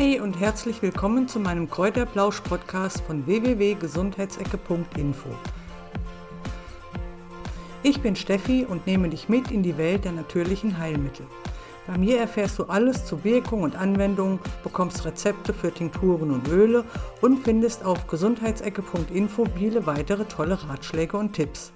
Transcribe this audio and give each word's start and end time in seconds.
Hey 0.00 0.18
und 0.18 0.40
herzlich 0.40 0.80
willkommen 0.80 1.28
zu 1.28 1.38
meinem 1.38 1.68
Kräuterplausch-Podcast 1.68 3.02
von 3.02 3.26
www.gesundheitsecke.info. 3.26 5.28
Ich 7.82 8.00
bin 8.00 8.16
Steffi 8.16 8.64
und 8.66 8.86
nehme 8.86 9.10
dich 9.10 9.28
mit 9.28 9.50
in 9.50 9.62
die 9.62 9.76
Welt 9.76 10.06
der 10.06 10.12
natürlichen 10.12 10.78
Heilmittel. 10.78 11.26
Bei 11.86 11.98
mir 11.98 12.18
erfährst 12.18 12.58
du 12.58 12.64
alles 12.64 13.04
zu 13.04 13.24
Wirkung 13.24 13.60
und 13.60 13.76
Anwendung, 13.76 14.38
bekommst 14.62 15.04
Rezepte 15.04 15.52
für 15.52 15.70
Tinkturen 15.70 16.30
und 16.30 16.48
Öle 16.48 16.86
und 17.20 17.44
findest 17.44 17.84
auf 17.84 18.06
gesundheitsecke.info 18.06 19.44
viele 19.54 19.84
weitere 19.84 20.24
tolle 20.24 20.66
Ratschläge 20.66 21.18
und 21.18 21.34
Tipps. 21.34 21.72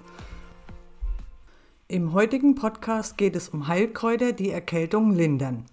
Im 1.87 2.13
heutigen 2.13 2.55
Podcast 2.55 3.19
geht 3.19 3.35
es 3.35 3.49
um 3.49 3.67
Heilkräuter, 3.67 4.31
die 4.31 4.49
Erkältung 4.49 5.13
lindern. 5.13 5.65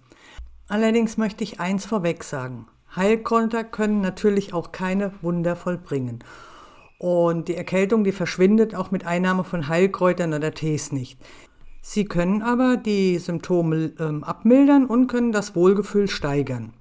Allerdings 0.67 1.17
möchte 1.17 1.43
ich 1.43 1.59
eins 1.59 1.85
vorweg 1.85 2.23
sagen. 2.23 2.67
Heilkräuter 2.95 3.63
können 3.63 4.01
natürlich 4.01 4.53
auch 4.53 4.71
keine 4.71 5.11
Wunder 5.21 5.55
vollbringen. 5.55 6.23
Und 6.99 7.47
die 7.47 7.55
Erkältung, 7.55 8.03
die 8.03 8.11
verschwindet 8.11 8.75
auch 8.75 8.91
mit 8.91 9.05
Einnahme 9.05 9.43
von 9.43 9.67
Heilkräutern 9.67 10.33
oder 10.33 10.53
Tees 10.53 10.91
nicht. 10.91 11.19
Sie 11.81 12.05
können 12.05 12.41
aber 12.41 12.77
die 12.77 13.17
Symptome 13.17 13.91
ähm, 13.99 14.23
abmildern 14.23 14.85
und 14.85 15.07
können 15.07 15.33
das 15.33 15.53
Wohlgefühl 15.53 16.07
steigern. 16.07 16.71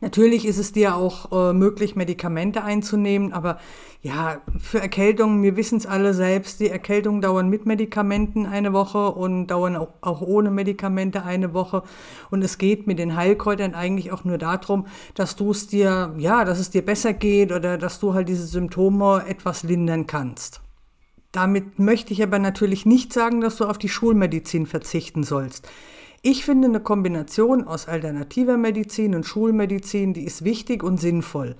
Natürlich 0.00 0.46
ist 0.46 0.58
es 0.58 0.72
dir 0.72 0.94
auch 0.94 1.50
äh, 1.50 1.52
möglich, 1.52 1.96
Medikamente 1.96 2.62
einzunehmen, 2.62 3.32
aber 3.32 3.58
ja, 4.02 4.40
für 4.58 4.80
Erkältungen, 4.80 5.42
wir 5.42 5.56
wissen 5.56 5.78
es 5.78 5.86
alle 5.86 6.14
selbst, 6.14 6.60
die 6.60 6.68
Erkältungen 6.68 7.20
dauern 7.20 7.48
mit 7.48 7.66
Medikamenten 7.66 8.46
eine 8.46 8.72
Woche 8.72 9.10
und 9.10 9.48
dauern 9.48 9.74
auch, 9.76 9.88
auch 10.00 10.20
ohne 10.20 10.50
Medikamente 10.50 11.24
eine 11.24 11.54
Woche. 11.54 11.82
Und 12.30 12.44
es 12.44 12.58
geht 12.58 12.86
mit 12.86 12.98
den 12.98 13.16
Heilkräutern 13.16 13.74
eigentlich 13.74 14.12
auch 14.12 14.24
nur 14.24 14.38
darum, 14.38 14.86
dass 15.14 15.34
du 15.34 15.50
es 15.50 15.66
dir, 15.66 16.14
ja, 16.18 16.44
dass 16.44 16.58
es 16.58 16.70
dir 16.70 16.84
besser 16.84 17.14
geht 17.14 17.50
oder 17.50 17.78
dass 17.78 17.98
du 17.98 18.14
halt 18.14 18.28
diese 18.28 18.46
Symptome 18.46 19.24
etwas 19.26 19.62
lindern 19.62 20.06
kannst. 20.06 20.60
Damit 21.32 21.78
möchte 21.78 22.12
ich 22.12 22.22
aber 22.22 22.38
natürlich 22.38 22.86
nicht 22.86 23.12
sagen, 23.12 23.40
dass 23.40 23.56
du 23.56 23.64
auf 23.64 23.78
die 23.78 23.88
Schulmedizin 23.88 24.66
verzichten 24.66 25.22
sollst. 25.22 25.68
Ich 26.28 26.44
finde 26.44 26.66
eine 26.66 26.80
Kombination 26.80 27.68
aus 27.68 27.86
alternativer 27.86 28.56
Medizin 28.56 29.14
und 29.14 29.24
Schulmedizin, 29.24 30.12
die 30.12 30.24
ist 30.24 30.42
wichtig 30.42 30.82
und 30.82 30.98
sinnvoll. 30.98 31.54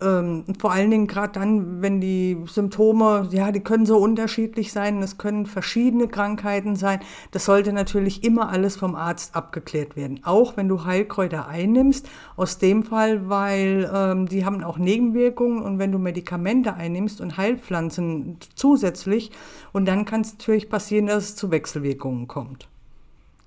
Ähm, 0.00 0.44
vor 0.60 0.70
allen 0.70 0.92
Dingen 0.92 1.08
gerade 1.08 1.32
dann, 1.32 1.82
wenn 1.82 2.00
die 2.00 2.40
Symptome, 2.46 3.28
ja, 3.32 3.50
die 3.50 3.64
können 3.64 3.84
so 3.84 3.98
unterschiedlich 3.98 4.70
sein, 4.70 5.02
es 5.02 5.18
können 5.18 5.44
verschiedene 5.44 6.06
Krankheiten 6.06 6.76
sein. 6.76 7.00
Das 7.32 7.46
sollte 7.46 7.72
natürlich 7.72 8.22
immer 8.22 8.48
alles 8.48 8.76
vom 8.76 8.94
Arzt 8.94 9.34
abgeklärt 9.34 9.96
werden. 9.96 10.20
Auch 10.22 10.56
wenn 10.56 10.68
du 10.68 10.84
Heilkräuter 10.84 11.48
einnimmst, 11.48 12.08
aus 12.36 12.58
dem 12.58 12.84
Fall, 12.84 13.28
weil 13.28 13.90
ähm, 13.92 14.28
die 14.28 14.44
haben 14.44 14.62
auch 14.62 14.78
Nebenwirkungen 14.78 15.64
und 15.64 15.80
wenn 15.80 15.90
du 15.90 15.98
Medikamente 15.98 16.74
einnimmst 16.74 17.20
und 17.20 17.38
Heilpflanzen 17.38 18.38
zusätzlich, 18.54 19.32
und 19.72 19.84
dann 19.88 20.04
kann 20.04 20.20
es 20.20 20.34
natürlich 20.34 20.70
passieren, 20.70 21.06
dass 21.06 21.24
es 21.24 21.34
zu 21.34 21.50
Wechselwirkungen 21.50 22.28
kommt. 22.28 22.68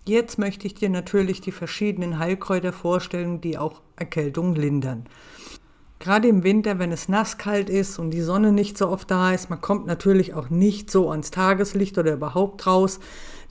Jetzt 0.10 0.40
möchte 0.40 0.66
ich 0.66 0.74
dir 0.74 0.90
natürlich 0.90 1.40
die 1.40 1.52
verschiedenen 1.52 2.18
Heilkräuter 2.18 2.74
vorstellen, 2.74 3.42
die 3.42 3.60
auch 3.60 3.84
Erkältung 3.96 4.56
lindern. 4.56 5.06
Gerade 6.00 6.28
im 6.28 6.44
Winter, 6.44 6.80
wenn 6.80 6.92
es 6.92 7.10
nasskalt 7.10 7.70
ist 7.70 8.00
und 8.00 8.10
die 8.10 8.24
Sonne 8.24 8.52
nicht 8.52 8.76
so 8.76 8.90
oft 8.90 9.12
da 9.12 9.32
ist, 9.36 9.52
man 9.52 9.62
kommt 9.62 9.86
natürlich 9.86 10.34
auch 10.34 10.50
nicht 10.50 10.90
so 10.90 11.12
ans 11.12 11.30
Tageslicht 11.30 11.96
oder 12.00 12.14
überhaupt 12.14 12.66
raus, 12.66 13.00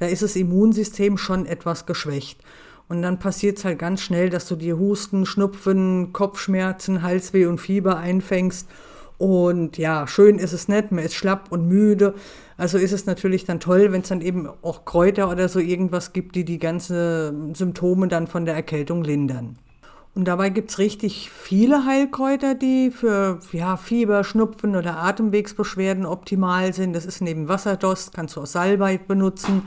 da 0.00 0.06
ist 0.06 0.22
das 0.22 0.34
Immunsystem 0.34 1.16
schon 1.16 1.46
etwas 1.46 1.86
geschwächt. 1.86 2.40
Und 2.88 3.02
dann 3.02 3.20
passiert 3.20 3.58
es 3.58 3.64
halt 3.64 3.78
ganz 3.78 4.00
schnell, 4.00 4.28
dass 4.28 4.48
du 4.48 4.56
dir 4.56 4.80
Husten, 4.80 5.26
Schnupfen, 5.26 6.12
Kopfschmerzen, 6.12 7.02
Halsweh 7.04 7.46
und 7.46 7.60
Fieber 7.60 7.98
einfängst 7.98 8.68
und 9.18 9.78
ja, 9.78 10.06
schön 10.06 10.38
ist 10.38 10.52
es 10.52 10.68
nicht, 10.68 10.92
man 10.92 11.04
ist 11.04 11.14
schlapp 11.14 11.50
und 11.50 11.66
müde. 11.66 12.14
Also 12.56 12.78
ist 12.78 12.92
es 12.92 13.04
natürlich 13.06 13.44
dann 13.44 13.58
toll, 13.60 13.92
wenn 13.92 14.02
es 14.02 14.08
dann 14.08 14.20
eben 14.20 14.48
auch 14.62 14.84
Kräuter 14.84 15.28
oder 15.30 15.48
so 15.48 15.58
irgendwas 15.58 16.12
gibt, 16.12 16.36
die 16.36 16.44
die 16.44 16.58
ganzen 16.58 17.54
Symptome 17.54 18.06
dann 18.08 18.28
von 18.28 18.44
der 18.44 18.54
Erkältung 18.54 19.02
lindern. 19.02 19.58
Und 20.14 20.26
dabei 20.26 20.50
gibt 20.50 20.70
es 20.70 20.78
richtig 20.78 21.30
viele 21.30 21.84
Heilkräuter, 21.84 22.54
die 22.54 22.90
für 22.90 23.40
ja, 23.52 23.76
Fieber, 23.76 24.24
Schnupfen 24.24 24.74
oder 24.74 24.96
Atemwegsbeschwerden 24.98 26.06
optimal 26.06 26.72
sind. 26.72 26.94
Das 26.94 27.04
ist 27.04 27.20
neben 27.20 27.48
Wasserdost, 27.48 28.14
kannst 28.14 28.36
du 28.36 28.42
auch 28.42 28.46
Salbei 28.46 28.98
benutzen. 28.98 29.62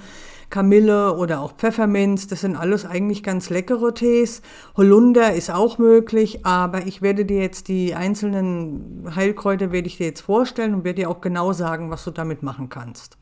Kamille 0.52 1.16
oder 1.16 1.42
auch 1.42 1.54
Pfefferminz, 1.54 2.28
das 2.28 2.42
sind 2.42 2.56
alles 2.56 2.86
eigentlich 2.86 3.24
ganz 3.24 3.50
leckere 3.50 3.96
Tees. 3.96 4.44
Holunder 4.78 5.34
ist 5.34 5.50
auch 5.50 5.80
möglich, 5.80 6.46
aber 6.46 6.86
ich 6.86 7.02
werde 7.02 7.26
dir 7.26 7.42
jetzt 7.42 7.68
die 7.68 7.96
einzelnen 7.96 9.12
Heilkräuter 9.16 9.72
werde 9.72 9.88
ich 9.88 9.98
dir 9.98 10.06
jetzt 10.06 10.22
vorstellen 10.22 10.76
und 10.76 10.84
werde 10.84 11.02
dir 11.02 11.10
auch 11.10 11.22
genau 11.22 11.54
sagen, 11.54 11.90
was 11.90 12.04
du 12.04 12.12
damit 12.12 12.44
machen 12.44 12.70
kannst. 12.70 13.18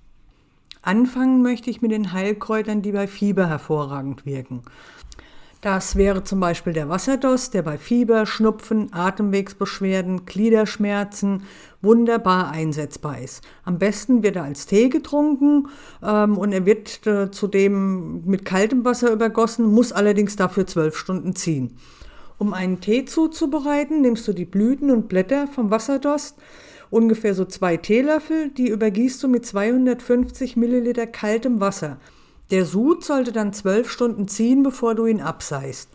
Anfangen 0.81 1.41
möchte 1.41 1.69
ich 1.69 1.81
mit 1.81 1.91
den 1.91 2.13
Heilkräutern, 2.13 2.81
die 2.81 2.91
bei 2.91 3.07
Fieber 3.07 3.47
hervorragend 3.47 4.25
wirken. 4.25 4.63
Das 5.61 5.97
wäre 5.97 6.23
zum 6.23 6.39
Beispiel 6.39 6.71
der 6.71 6.87
Wasserdost, 6.87 7.53
der 7.53 7.63
bei 7.63 7.77
Fieber, 7.77 8.25
Schnupfen, 8.25 8.93
Atemwegsbeschwerden, 8.93 10.25
Gliederschmerzen 10.25 11.43
wunderbar 11.81 12.51
einsetzbar 12.51 13.19
ist. 13.19 13.43
Am 13.65 13.77
besten 13.77 14.23
wird 14.23 14.37
er 14.37 14.45
als 14.45 14.67
Tee 14.67 14.87
getrunken 14.87 15.67
ähm, 16.01 16.37
und 16.37 16.53
er 16.53 16.65
wird 16.65 17.05
äh, 17.05 17.29
zudem 17.31 18.23
mit 18.25 18.45
kaltem 18.45 18.85
Wasser 18.85 19.11
übergossen, 19.11 19.65
muss 19.65 19.91
allerdings 19.91 20.37
dafür 20.37 20.65
zwölf 20.65 20.95
Stunden 20.95 21.35
ziehen. 21.35 21.75
Um 22.37 22.53
einen 22.53 22.79
Tee 22.79 23.03
zuzubereiten, 23.03 23.99
nimmst 23.99 24.25
du 24.29 24.31
die 24.31 24.45
Blüten 24.45 24.89
und 24.91 25.09
Blätter 25.09 25.47
vom 25.47 25.71
Wasserdost, 25.71 26.37
ungefähr 26.89 27.35
so 27.35 27.43
zwei 27.43 27.75
Teelöffel, 27.75 28.49
die 28.51 28.69
übergießt 28.69 29.21
du 29.21 29.27
mit 29.27 29.45
250 29.45 30.55
Milliliter 30.55 31.05
kaltem 31.05 31.59
Wasser. 31.59 31.97
Der 32.51 32.65
Sud 32.65 33.03
sollte 33.03 33.31
dann 33.31 33.53
zwölf 33.53 33.91
Stunden 33.91 34.27
ziehen, 34.27 34.63
bevor 34.63 34.95
du 34.95 35.05
ihn 35.05 35.21
abseist. 35.21 35.89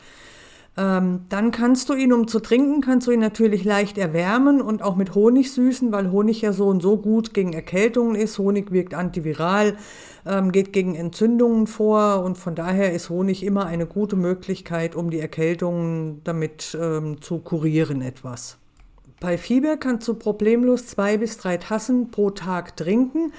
Ähm, 0.77 1.21
dann 1.29 1.53
kannst 1.53 1.89
du 1.89 1.95
ihn, 1.95 2.13
um 2.13 2.27
zu 2.27 2.41
trinken, 2.41 2.81
kannst 2.81 3.07
du 3.07 3.13
ihn 3.13 3.21
natürlich 3.21 3.63
leicht 3.63 3.97
erwärmen 3.97 4.61
und 4.61 4.83
auch 4.83 4.97
mit 4.97 5.15
Honig 5.15 5.53
süßen, 5.53 5.93
weil 5.93 6.11
Honig 6.11 6.41
ja 6.41 6.53
so 6.53 6.67
und 6.67 6.83
so 6.83 6.97
gut 6.97 7.33
gegen 7.33 7.53
Erkältungen 7.53 8.17
ist. 8.17 8.39
Honig 8.39 8.73
wirkt 8.73 8.93
antiviral, 8.93 9.77
ähm, 10.27 10.51
geht 10.51 10.73
gegen 10.73 10.97
Entzündungen 10.97 11.69
vor 11.69 12.25
und 12.25 12.39
von 12.39 12.57
daher 12.57 12.93
ist 12.93 13.09
Honig 13.09 13.45
immer 13.45 13.67
eine 13.67 13.87
gute 13.87 14.17
Möglichkeit, 14.17 14.97
um 14.97 15.11
die 15.11 15.21
Erkältungen 15.21 16.23
damit 16.25 16.77
ähm, 16.81 17.21
zu 17.21 17.39
kurieren 17.39 18.03
etwas. 18.03 18.59
Bei 19.21 19.39
Fieber 19.39 19.77
kannst 19.77 20.09
du 20.09 20.15
problemlos 20.15 20.87
zwei 20.87 21.17
bis 21.17 21.39
drei 21.39 21.57
Tassen 21.57 22.11
pro 22.11 22.31
Tag 22.31 22.77
trinken. 22.77 23.33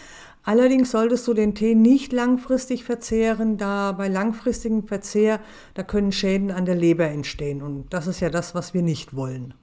Allerdings 0.46 0.92
solltest 0.92 1.28
du 1.28 1.34
den 1.34 1.56
Tee 1.56 1.74
nicht 1.74 2.14
langfristig 2.14 2.84
verzehren, 2.84 3.58
da 3.58 3.92
bei 3.94 4.08
langfristigem 4.08 4.88
Verzehr, 4.88 5.40
da 5.74 5.82
können 5.82 6.12
Schäden 6.12 6.52
an 6.52 6.66
der 6.66 6.76
Leber 6.76 7.06
entstehen 7.06 7.64
und 7.64 7.92
das 7.92 8.06
ist 8.06 8.20
ja 8.20 8.30
das, 8.30 8.54
was 8.54 8.76
wir 8.76 8.84
nicht 8.84 9.16
wollen. 9.16 9.56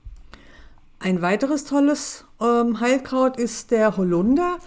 Ein 0.99 1.23
weiteres 1.23 1.65
tolles 1.65 2.25
ähm, 2.41 2.81
Heilkraut 2.81 3.37
ist 3.37 3.71
der 3.71 3.97
Holunder. 3.97 4.59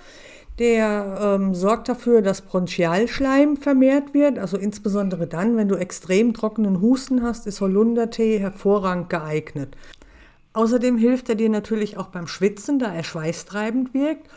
Der 0.58 1.20
ähm, 1.22 1.54
sorgt 1.54 1.90
dafür, 1.90 2.22
dass 2.22 2.42
Bronchialschleim 2.42 3.58
vermehrt 3.58 4.14
wird. 4.14 4.40
Also 4.40 4.56
insbesondere 4.56 5.28
dann, 5.28 5.58
wenn 5.58 5.68
du 5.68 5.76
extrem 5.76 6.34
trockenen 6.34 6.80
Husten 6.80 7.24
hast, 7.24 7.46
ist 7.46 7.60
Holundertee 7.60 8.40
hervorragend 8.40 9.10
geeignet. 9.10 9.76
Außerdem 10.54 10.98
hilft 10.98 11.28
er 11.28 11.36
dir 11.36 11.50
natürlich 11.50 11.98
auch 11.98 12.08
beim 12.08 12.28
Schwitzen, 12.28 12.80
da 12.80 12.94
er 12.94 13.04
schweißtreibend 13.04 13.94
wirkt 13.94 14.30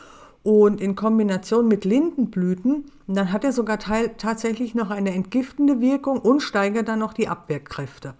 und 0.43 0.81
in 0.81 0.94
Kombination 0.94 1.69
mit 1.69 1.84
Lindenblüten, 1.84 2.84
dann 3.06 3.32
hat 3.32 3.44
er 3.44 3.53
sogar 3.53 3.78
tatsächlich 3.78 4.75
noch 4.75 4.91
eine 4.91 5.15
entgiftende 5.15 5.81
Wirkung 5.81 6.19
und 6.19 6.41
steigert 6.41 6.88
dann 6.88 6.99
noch 6.99 7.12
die 7.12 7.28
Abwehrkräfte. 7.28 8.15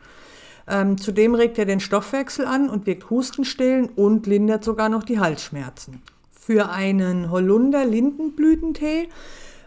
Ähm, 0.67 0.99
zudem 0.99 1.35
regt 1.35 1.59
er 1.59 1.65
den 1.65 1.81
Stoffwechsel 1.81 2.45
an 2.45 2.69
und 2.69 2.87
wirkt 2.87 3.11
Hustenstillend 3.11 3.97
und 3.97 4.27
lindert 4.27 4.65
sogar 4.65 4.89
noch 4.89 5.03
die 5.03 5.19
Halsschmerzen. 5.19 6.03
Für 6.31 6.71
einen 6.71 7.31
Holunder-Lindenblütentee 7.31 9.09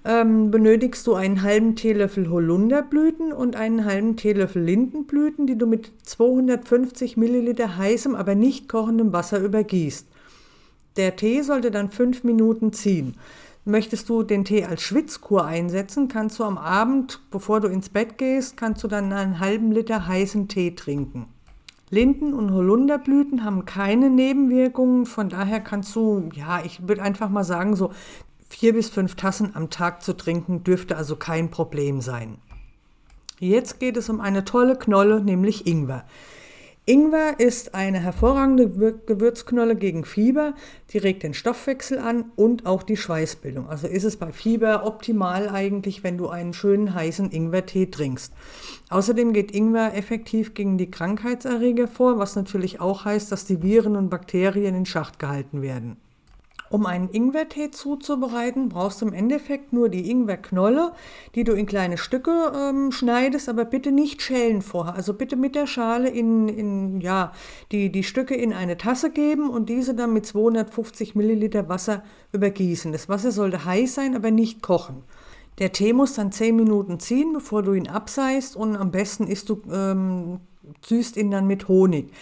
ähm, 0.03 0.51
benötigst 0.51 1.05
du 1.05 1.13
einen 1.13 1.43
halben 1.43 1.75
Teelöffel 1.75 2.29
Holunderblüten 2.29 3.33
und 3.33 3.55
einen 3.55 3.85
halben 3.85 4.15
Teelöffel 4.15 4.63
Lindenblüten, 4.63 5.45
die 5.45 5.57
du 5.57 5.67
mit 5.67 5.91
250 6.03 7.17
Milliliter 7.17 7.77
heißem, 7.77 8.15
aber 8.15 8.35
nicht 8.35 8.67
kochendem 8.67 9.13
Wasser 9.13 9.39
übergießt. 9.39 10.07
Der 10.97 11.15
Tee 11.15 11.41
sollte 11.41 11.71
dann 11.71 11.89
fünf 11.89 12.23
Minuten 12.23 12.73
ziehen. 12.73 13.15
Möchtest 13.63 14.09
du 14.09 14.23
den 14.23 14.43
Tee 14.43 14.65
als 14.65 14.81
Schwitzkur 14.81 15.45
einsetzen, 15.45 16.07
kannst 16.07 16.39
du 16.39 16.43
am 16.43 16.57
Abend, 16.57 17.21
bevor 17.29 17.59
du 17.59 17.67
ins 17.67 17.89
Bett 17.89 18.17
gehst, 18.17 18.57
kannst 18.57 18.83
du 18.83 18.87
dann 18.87 19.13
einen 19.13 19.39
halben 19.39 19.71
Liter 19.71 20.07
heißen 20.07 20.47
Tee 20.47 20.71
trinken. 20.71 21.27
Linden- 21.91 22.33
und 22.33 22.51
Holunderblüten 22.51 23.43
haben 23.43 23.65
keine 23.65 24.09
Nebenwirkungen, 24.09 25.05
von 25.05 25.29
daher 25.29 25.59
kannst 25.59 25.95
du, 25.95 26.29
ja, 26.33 26.63
ich 26.63 26.87
würde 26.87 27.03
einfach 27.03 27.29
mal 27.29 27.43
sagen, 27.43 27.75
so 27.75 27.91
vier 28.49 28.73
bis 28.73 28.89
fünf 28.89 29.15
Tassen 29.15 29.51
am 29.55 29.69
Tag 29.69 30.01
zu 30.01 30.13
trinken, 30.13 30.63
dürfte 30.63 30.97
also 30.97 31.15
kein 31.15 31.51
Problem 31.51 32.01
sein. 32.01 32.37
Jetzt 33.39 33.79
geht 33.79 33.97
es 33.97 34.09
um 34.09 34.21
eine 34.21 34.45
tolle 34.45 34.75
Knolle, 34.75 35.21
nämlich 35.21 35.67
Ingwer. 35.67 36.05
Ingwer 36.87 37.39
ist 37.39 37.75
eine 37.75 37.99
hervorragende 37.99 38.67
Gewürzknolle 39.05 39.75
gegen 39.75 40.03
Fieber, 40.03 40.55
die 40.89 40.97
regt 40.97 41.21
den 41.21 41.35
Stoffwechsel 41.35 41.99
an 41.99 42.31
und 42.35 42.65
auch 42.65 42.81
die 42.81 42.97
Schweißbildung. 42.97 43.69
Also 43.69 43.85
ist 43.85 44.03
es 44.03 44.17
bei 44.17 44.31
Fieber 44.31 44.83
optimal 44.87 45.47
eigentlich, 45.47 46.03
wenn 46.03 46.17
du 46.17 46.29
einen 46.29 46.53
schönen 46.53 46.95
heißen 46.95 47.29
Ingwertee 47.29 47.85
trinkst. 47.85 48.33
Außerdem 48.89 49.31
geht 49.31 49.53
Ingwer 49.53 49.95
effektiv 49.95 50.55
gegen 50.55 50.79
die 50.79 50.89
Krankheitserreger 50.89 51.87
vor, 51.87 52.17
was 52.17 52.35
natürlich 52.35 52.81
auch 52.81 53.05
heißt, 53.05 53.31
dass 53.31 53.45
die 53.45 53.61
Viren 53.61 53.95
und 53.95 54.09
Bakterien 54.09 54.73
in 54.73 54.87
Schacht 54.87 55.19
gehalten 55.19 55.61
werden. 55.61 55.97
Um 56.71 56.85
einen 56.85 57.09
Ingwertee 57.09 57.69
zuzubereiten, 57.69 58.69
brauchst 58.69 59.01
du 59.01 59.05
im 59.05 59.11
Endeffekt 59.11 59.73
nur 59.73 59.89
die 59.89 60.09
Ingwerknolle, 60.09 60.93
die 61.35 61.43
du 61.43 61.51
in 61.51 61.65
kleine 61.65 61.97
Stücke 61.97 62.53
ähm, 62.55 62.93
schneidest, 62.93 63.49
aber 63.49 63.65
bitte 63.65 63.91
nicht 63.91 64.21
schälen 64.21 64.61
vorher. 64.61 64.95
Also 64.95 65.13
bitte 65.13 65.35
mit 65.35 65.53
der 65.53 65.67
Schale 65.67 66.07
in, 66.07 66.47
in 66.47 67.01
ja, 67.01 67.33
die, 67.73 67.91
die 67.91 68.03
Stücke 68.03 68.35
in 68.35 68.53
eine 68.53 68.77
Tasse 68.77 69.11
geben 69.11 69.49
und 69.49 69.67
diese 69.67 69.93
dann 69.95 70.13
mit 70.13 70.25
250 70.25 71.13
Milliliter 71.13 71.67
Wasser 71.67 72.03
übergießen. 72.31 72.93
Das 72.93 73.09
Wasser 73.09 73.33
sollte 73.33 73.65
heiß 73.65 73.93
sein, 73.93 74.15
aber 74.15 74.31
nicht 74.31 74.61
kochen. 74.61 75.03
Der 75.59 75.73
Tee 75.73 75.91
muss 75.91 76.13
dann 76.13 76.31
10 76.31 76.55
Minuten 76.55 77.01
ziehen, 77.01 77.33
bevor 77.33 77.63
du 77.63 77.73
ihn 77.73 77.89
abseist 77.89 78.55
und 78.55 78.77
am 78.77 78.91
besten 78.91 79.27
isst 79.27 79.49
du, 79.49 79.61
ähm, 79.69 80.39
süßt 80.85 81.17
ihn 81.17 81.31
dann 81.31 81.47
mit 81.47 81.67
Honig. 81.67 82.13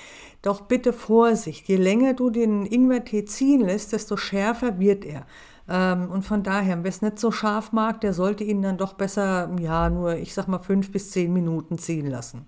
Doch 0.42 0.62
bitte 0.62 0.94
Vorsicht, 0.94 1.68
je 1.68 1.76
länger 1.76 2.14
du 2.14 2.30
den 2.30 2.66
Ingwertee 2.66 3.26
ziehen 3.26 3.62
lässt, 3.62 3.92
desto 3.92 4.16
schärfer 4.16 4.80
wird 4.80 5.06
er. 5.06 5.26
Ähm, 5.68 6.10
und 6.10 6.24
von 6.24 6.44
daher, 6.44 6.84
wer 6.84 6.90
es 6.90 7.02
nicht 7.02 7.20
so 7.20 7.32
scharf 7.32 7.74
mag, 7.74 8.02
der 8.02 8.14
sollte 8.14 8.44
ihn 8.44 8.62
dann 8.62 8.78
doch 8.78 8.94
besser, 8.94 9.50
ja, 9.60 9.90
nur, 9.90 10.16
ich 10.16 10.34
sag 10.34 10.48
mal, 10.48 10.60
fünf 10.60 10.92
bis 10.92 11.12
zehn 11.12 11.34
Minuten 11.34 11.78
ziehen 11.78 12.08
lassen. 12.08 12.46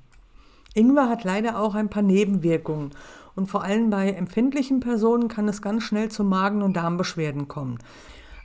Ingwer 0.74 1.10
hat 1.10 1.26
leider 1.26 1.60
auch 1.60 1.76
ein 1.76 1.90
paar 1.90 2.04
Nebenwirkungen. 2.04 2.92
Und 3.36 3.48
vor 3.48 3.64
allem 3.64 3.90
bei 3.90 4.12
empfindlichen 4.12 4.80
Personen 4.80 5.28
kann 5.28 5.48
es 5.48 5.62
ganz 5.62 5.84
schnell 5.84 6.10
zu 6.10 6.24
Magen- 6.24 6.62
und 6.62 6.76
Darmbeschwerden 6.76 7.48
kommen. 7.48 7.78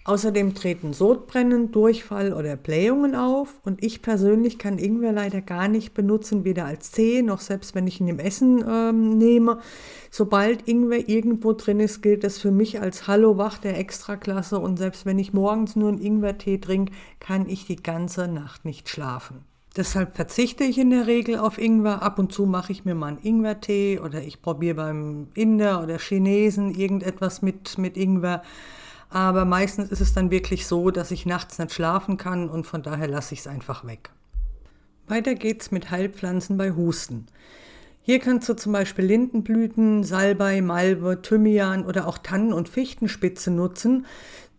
Außerdem 0.07 0.55
treten 0.55 0.93
Sodbrennen, 0.93 1.73
Durchfall 1.73 2.33
oder 2.33 2.57
Blähungen 2.57 3.17
auf 3.17 3.61
und 3.65 3.83
ich 3.83 4.03
persönlich 4.03 4.57
kann 4.57 4.79
Ingwer 4.79 5.11
leider 5.11 5.41
gar 5.41 5.67
nicht 5.67 5.95
benutzen, 5.95 6.45
weder 6.45 6.65
als 6.65 6.93
Tee 6.93 7.23
noch 7.23 7.41
selbst 7.41 7.75
wenn 7.75 7.89
ich 7.89 8.01
ihn 8.01 8.07
im 8.07 8.21
Essen 8.21 8.65
ähm, 8.69 9.19
nehme. 9.19 9.59
Sobald 10.13 10.69
Ingwer 10.69 11.09
irgendwo 11.09 11.55
drin 11.55 11.81
ist, 11.81 12.03
gilt 12.03 12.23
das 12.23 12.39
für 12.39 12.53
mich 12.53 12.81
als 12.81 13.09
Hallo 13.09 13.37
wach 13.37 13.59
der 13.59 13.79
Extraklasse 13.81 14.61
und 14.61 14.77
selbst 14.77 15.07
wenn 15.07 15.19
ich 15.19 15.33
morgens 15.33 15.75
nur 15.75 15.89
einen 15.89 16.01
Ingwertee 16.01 16.59
trinke, 16.59 16.93
kann 17.19 17.49
ich 17.49 17.67
die 17.67 17.83
ganze 17.83 18.29
Nacht 18.29 18.65
nicht 18.65 18.89
schlafen. 18.89 19.45
Deshalb 19.77 20.15
verzichte 20.15 20.63
ich 20.63 20.79
in 20.79 20.91
der 20.91 21.09
Regel 21.09 21.37
auf 21.37 21.59
Ingwer. 21.59 22.03
Ab 22.03 22.21
und 22.21 22.33
zu 22.33 22.47
mache 22.47 22.71
ich 22.71 22.85
mir 22.85 22.95
mal 22.95 23.09
einen 23.09 23.19
Ingwertee 23.25 23.99
oder 23.99 24.23
ich 24.23 24.41
probiere 24.41 24.77
beim 24.77 25.31
Inder 25.35 25.83
oder 25.83 25.99
Chinesen 25.99 26.73
irgendetwas 26.77 27.43
mit, 27.43 27.77
mit 27.77 27.97
Ingwer. 27.97 28.43
Aber 29.09 29.45
meistens 29.45 29.91
ist 29.91 30.01
es 30.01 30.15
dann 30.15 30.31
wirklich 30.31 30.67
so, 30.67 30.91
dass 30.91 31.11
ich 31.11 31.27
nachts 31.27 31.59
nicht 31.59 31.73
schlafen 31.73 32.17
kann 32.17 32.49
und 32.49 32.67
von 32.67 32.83
daher 32.83 33.09
lasse 33.09 33.35
ich 33.35 33.41
es 33.41 33.47
einfach 33.47 33.87
weg. 33.87 34.11
Weiter 35.07 35.35
geht's 35.35 35.71
mit 35.71 35.91
Heilpflanzen 35.91 36.57
bei 36.57 36.73
Husten. 36.73 37.27
Hier 38.03 38.19
kannst 38.19 38.49
du 38.49 38.55
zum 38.55 38.73
Beispiel 38.73 39.05
Lindenblüten, 39.05 40.05
Salbei, 40.05 40.61
Malve, 40.61 41.23
Thymian 41.23 41.85
oder 41.85 42.07
auch 42.07 42.19
Tannen- 42.19 42.53
und 42.53 42.69
Fichtenspitze 42.69 43.51
nutzen. 43.51 44.07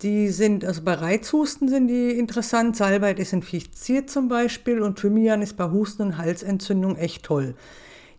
Die 0.01 0.29
sind, 0.29 0.63
also 0.63 0.83
bei 0.83 0.93
Reizhusten 0.93 1.69
sind 1.69 1.87
die 1.87 2.11
interessant. 2.11 2.75
Salbei 2.75 3.13
desinfiziert 3.13 4.09
zum 4.09 4.27
Beispiel 4.27 4.81
und 4.81 4.99
Thymian 4.99 5.41
ist 5.41 5.57
bei 5.57 5.69
Husten 5.71 6.03
und 6.03 6.17
Halsentzündung 6.17 6.97
echt 6.97 7.23
toll. 7.23 7.55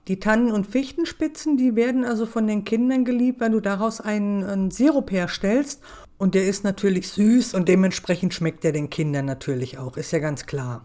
Die 0.09 0.19
Tannen- 0.19 0.51
und 0.51 0.67
Fichtenspitzen, 0.67 1.59
die 1.59 1.77
werden 1.77 2.07
also 2.07 2.25
von 2.25 2.47
den 2.47 2.65
Kindern 2.65 3.05
geliebt, 3.05 3.41
weil 3.41 3.51
du 3.51 3.61
daraus 3.61 4.01
einen, 4.01 4.43
einen 4.45 4.71
Sirup 4.71 5.11
herstellst 5.11 5.83
und 6.19 6.35
der 6.35 6.47
ist 6.47 6.65
natürlich 6.65 7.09
süß 7.09 7.55
und 7.55 7.69
dementsprechend 7.69 8.35
schmeckt 8.35 8.65
er 8.65 8.73
den 8.73 8.91
Kindern 8.91 9.25
natürlich 9.25 9.79
auch, 9.79 9.97
ist 9.97 10.13
ja 10.13 10.19
ganz 10.19 10.47
klar. 10.47 10.85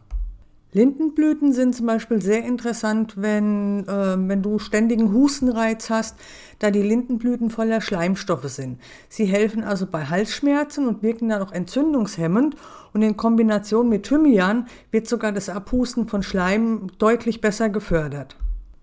Lindenblüten 0.76 1.54
sind 1.54 1.76
zum 1.76 1.86
Beispiel 1.86 2.20
sehr 2.20 2.44
interessant, 2.44 3.14
wenn, 3.16 3.88
äh, 3.88 4.16
wenn 4.18 4.42
du 4.42 4.58
ständigen 4.58 5.14
Hustenreiz 5.14 5.92
hast, 5.92 6.16
da 6.58 6.72
die 6.72 6.82
Lindenblüten 6.82 7.52
voller 7.52 7.80
Schleimstoffe 7.80 8.50
sind. 8.50 8.80
Sie 9.08 9.26
helfen 9.26 9.64
also 9.64 9.86
bei 9.86 10.06
Halsschmerzen 10.06 10.88
und 10.88 11.04
wirken 11.04 11.30
dann 11.30 11.44
auch 11.44 11.52
entzündungshemmend 11.52 12.56
und 12.92 13.04
in 13.04 13.18
Kombination 13.18 13.88
mit 13.88 14.04
Thymian 14.04 14.66
wird 14.90 15.08
sogar 15.08 15.32
das 15.32 15.48
Abhusten 15.48 16.08
von 16.08 16.24
Schleim 16.24 16.88
deutlich 16.98 17.40
besser 17.40 17.70
gefördert. 17.70 18.36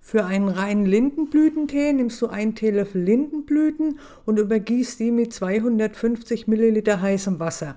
Für 0.02 0.24
einen 0.24 0.48
reinen 0.48 0.86
Lindenblütentee 0.86 1.92
nimmst 1.92 2.20
du 2.22 2.26
einen 2.26 2.54
Teelöffel 2.54 3.02
Lindenblüten 3.02 4.00
und 4.24 4.38
übergießt 4.38 4.98
die 4.98 5.10
mit 5.10 5.32
250 5.32 6.48
Milliliter 6.48 7.00
heißem 7.00 7.38
Wasser. 7.38 7.76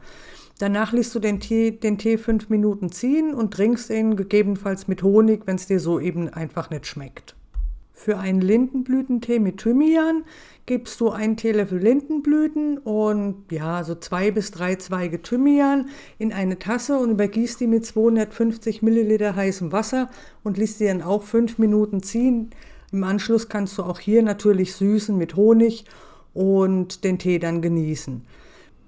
Danach 0.58 0.94
lässt 0.94 1.14
du 1.14 1.20
den 1.20 1.42
Tee, 1.42 1.72
den 1.72 1.98
Tee 1.98 2.18
fünf 2.18 2.50
Minuten 2.50 2.92
ziehen 2.92 3.34
und 3.34 3.54
trinkst 3.54 3.90
ihn 3.90 4.16
gegebenenfalls 4.16 4.88
mit 4.88 5.04
Honig, 5.04 5.42
wenn 5.46 5.58
es 5.58 5.68
dir 5.68 5.80
so 5.80 6.00
eben 6.00 6.30
einfach 6.30 6.70
nicht 6.70 6.88
schmeckt. 6.88 7.36
Für 8.04 8.20
einen 8.20 8.42
Lindenblütentee 8.42 9.40
mit 9.40 9.60
Thymian 9.60 10.26
gibst 10.66 11.00
du 11.00 11.12
einen 11.12 11.38
Teelöffel 11.38 11.80
Lindenblüten 11.80 12.78
und 12.78 13.46
ja, 13.50 13.82
so 13.86 13.96
zwei 13.96 14.30
bis 14.30 14.52
drei 14.52 14.76
Zweige 14.76 15.22
Thymian 15.22 15.88
in 16.20 16.34
eine 16.34 16.60
Tasse 16.60 17.00
und 17.00 17.12
übergießt 17.12 17.62
die 17.62 17.68
mit 17.68 17.86
250 17.86 18.82
Milliliter 18.82 19.38
heißem 19.38 19.72
Wasser 19.72 20.10
und 20.44 20.58
lässt 20.58 20.80
sie 20.80 20.88
dann 20.88 21.02
auch 21.02 21.24
fünf 21.24 21.60
Minuten 21.60 22.04
ziehen. 22.04 22.50
Im 22.92 23.06
Anschluss 23.06 23.48
kannst 23.48 23.78
du 23.78 23.84
auch 23.84 24.00
hier 24.00 24.22
natürlich 24.22 24.74
süßen 24.74 25.18
mit 25.18 25.38
Honig 25.38 25.86
und 26.34 27.06
den 27.06 27.20
Tee 27.20 27.40
dann 27.40 27.62
genießen. 27.62 28.26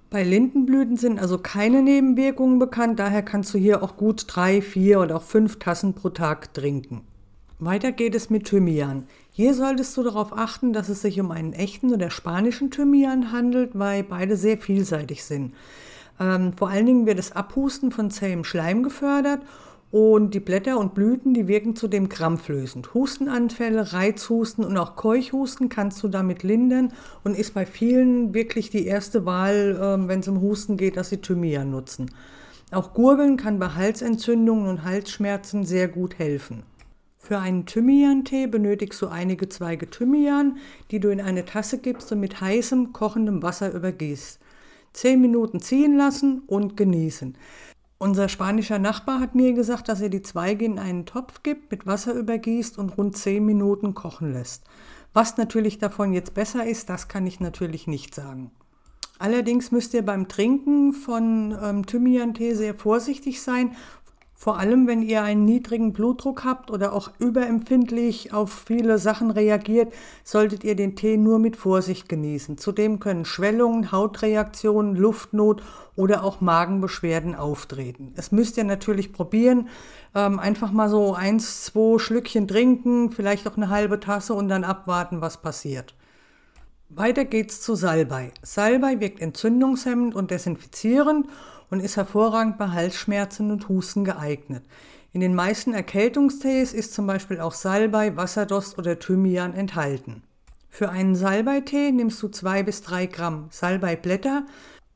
Bei 0.09 0.23
Lindenblüten 0.23 0.97
sind 0.97 1.19
also 1.19 1.37
keine 1.37 1.81
Nebenwirkungen 1.81 2.59
bekannt, 2.59 2.99
daher 2.99 3.23
kannst 3.23 3.53
du 3.53 3.59
hier 3.59 3.81
auch 3.81 3.95
gut 3.95 4.25
drei, 4.27 4.61
vier 4.61 4.99
oder 4.99 5.15
auch 5.15 5.23
fünf 5.23 5.57
Tassen 5.57 5.93
pro 5.93 6.09
Tag 6.09 6.53
trinken. 6.53 7.14
Weiter 7.59 7.93
geht 7.93 8.15
es 8.15 8.29
mit 8.29 8.47
Thymian. 8.47 9.07
Hier 9.31 9.53
solltest 9.53 9.95
du 9.95 10.03
darauf 10.03 10.37
achten, 10.37 10.73
dass 10.73 10.89
es 10.89 11.01
sich 11.01 11.21
um 11.21 11.31
einen 11.31 11.53
echten 11.53 11.93
oder 11.93 12.09
spanischen 12.09 12.69
Thymian 12.69 13.31
handelt, 13.31 13.71
weil 13.79 14.03
beide 14.03 14.35
sehr 14.35 14.57
vielseitig 14.57 15.23
sind. 15.23 15.53
Ähm, 16.19 16.51
vor 16.51 16.69
allen 16.69 16.85
Dingen 16.85 17.05
wird 17.05 17.17
das 17.17 17.31
Abhusten 17.31 17.91
von 17.91 18.11
zähem 18.11 18.43
Schleim 18.43 18.83
gefördert 18.83 19.41
und 19.89 20.33
die 20.33 20.41
Blätter 20.41 20.77
und 20.77 20.95
Blüten, 20.95 21.33
die 21.33 21.47
wirken 21.47 21.77
zudem 21.77 22.09
krampflösend. 22.09 22.93
Hustenanfälle, 22.93 23.93
Reizhusten 23.93 24.65
und 24.65 24.77
auch 24.77 24.97
Keuchhusten 24.97 25.69
kannst 25.69 26.03
du 26.03 26.09
damit 26.09 26.43
lindern 26.43 26.91
und 27.23 27.37
ist 27.37 27.53
bei 27.53 27.65
vielen 27.65 28.33
wirklich 28.33 28.69
die 28.69 28.85
erste 28.85 29.25
Wahl, 29.25 29.77
äh, 29.79 30.07
wenn 30.09 30.19
es 30.19 30.27
um 30.27 30.41
Husten 30.41 30.75
geht, 30.75 30.97
dass 30.97 31.07
sie 31.07 31.21
Thymian 31.21 31.71
nutzen. 31.71 32.11
Auch 32.71 32.93
Gurgeln 32.93 33.37
kann 33.37 33.59
bei 33.59 33.69
Halsentzündungen 33.69 34.67
und 34.67 34.83
Halsschmerzen 34.83 35.63
sehr 35.63 35.87
gut 35.87 36.19
helfen. 36.19 36.63
Für 37.25 37.39
einen 37.39 37.65
Thymian-Tee 37.65 38.45
benötigst 38.45 39.01
du 39.01 39.07
einige 39.07 39.49
Zweige 39.49 39.89
Thymian, 39.89 40.59
die 40.91 40.99
du 40.99 41.09
in 41.09 41.19
eine 41.19 41.43
Tasse 41.43 41.79
gibst 41.79 42.11
und 42.11 42.19
mit 42.19 42.39
heißem, 42.39 42.93
kochendem 42.93 43.41
Wasser 43.41 43.73
übergießt. 43.73 44.39
Zehn 44.93 45.21
Minuten 45.21 45.59
ziehen 45.59 45.97
lassen 45.97 46.43
und 46.45 46.77
genießen. 46.77 47.35
Unser 47.97 48.29
spanischer 48.29 48.77
Nachbar 48.77 49.19
hat 49.21 49.33
mir 49.33 49.53
gesagt, 49.53 49.89
dass 49.89 50.01
er 50.01 50.09
die 50.09 50.21
Zweige 50.21 50.65
in 50.65 50.77
einen 50.77 51.07
Topf 51.07 51.41
gibt, 51.41 51.71
mit 51.71 51.87
Wasser 51.87 52.13
übergießt 52.13 52.77
und 52.77 52.95
rund 52.95 53.17
zehn 53.17 53.43
Minuten 53.43 53.95
kochen 53.95 54.31
lässt. 54.31 54.63
Was 55.11 55.35
natürlich 55.35 55.79
davon 55.79 56.13
jetzt 56.13 56.35
besser 56.35 56.67
ist, 56.67 56.91
das 56.91 57.07
kann 57.07 57.25
ich 57.25 57.39
natürlich 57.39 57.87
nicht 57.87 58.13
sagen. 58.13 58.51
Allerdings 59.17 59.71
müsst 59.71 59.95
ihr 59.95 60.05
beim 60.05 60.27
Trinken 60.27 60.93
von 60.93 61.57
ähm, 61.59 61.87
Thymian-Tee 61.87 62.53
sehr 62.53 62.75
vorsichtig 62.75 63.41
sein, 63.41 63.75
vor 64.37 64.59
allem, 64.59 64.85
wenn 64.85 65.01
ihr 65.01 65.23
einen 65.23 65.45
niedrigen 65.45 65.93
Blutdruck 65.93 66.43
habt 66.43 66.69
oder 66.69 66.91
auch 66.91 67.09
überempfindlich 67.19 68.33
auf 68.33 68.51
viele 68.51 68.99
Sachen 68.99 69.31
reagiert, 69.31 69.93
solltet 70.25 70.65
ihr 70.65 70.75
den 70.75 70.97
Tee 70.97 71.15
nur 71.15 71.39
mit 71.39 71.55
Vorsicht 71.55 72.09
genießen. 72.09 72.57
Zudem 72.57 72.99
können 72.99 73.23
Schwellungen, 73.23 73.93
Hautreaktionen, 73.93 74.95
Luftnot 74.97 75.63
oder 75.95 76.25
auch 76.25 76.41
Magenbeschwerden 76.41 77.33
auftreten. 77.33 78.13
Es 78.17 78.33
müsst 78.33 78.57
ihr 78.57 78.65
natürlich 78.65 79.13
probieren. 79.13 79.69
Ähm, 80.13 80.37
einfach 80.37 80.71
mal 80.71 80.89
so 80.89 81.13
eins, 81.13 81.63
zwei 81.63 81.97
Schlückchen 81.97 82.47
trinken, 82.47 83.11
vielleicht 83.11 83.47
auch 83.47 83.55
eine 83.55 83.69
halbe 83.69 84.01
Tasse 84.01 84.33
und 84.33 84.49
dann 84.49 84.65
abwarten, 84.65 85.21
was 85.21 85.41
passiert. 85.41 85.95
Weiter 86.89 87.25
geht's 87.25 87.61
zu 87.61 87.75
Salbei. 87.75 88.31
Salbei 88.43 88.99
wirkt 88.99 89.21
entzündungshemmend 89.21 90.13
und 90.13 90.29
desinfizierend 90.29 91.25
und 91.75 91.81
ist 91.81 91.97
hervorragend 91.97 92.57
bei 92.57 92.69
Halsschmerzen 92.69 93.51
und 93.51 93.67
Husten 93.67 94.05
geeignet. 94.05 94.63
In 95.11 95.19
den 95.19 95.35
meisten 95.35 95.73
Erkältungstees 95.73 96.71
ist 96.71 96.93
zum 96.93 97.05
Beispiel 97.05 97.41
auch 97.41 97.53
Salbei, 97.53 98.15
Wasserdost 98.15 98.77
oder 98.77 98.97
Thymian 98.97 99.53
enthalten. 99.53 100.23
Für 100.69 100.87
einen 100.87 101.15
Salbeitee 101.15 101.91
nimmst 101.91 102.23
du 102.23 102.29
zwei 102.29 102.63
bis 102.63 102.81
drei 102.81 103.07
Gramm 103.07 103.47
Salbeiblätter, 103.49 104.45